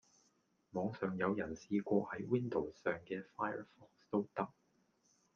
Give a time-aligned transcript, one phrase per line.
[0.71, 4.49] 網上有人試過喺 Windows 上既 Firefox 都得